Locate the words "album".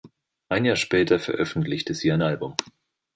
2.23-2.55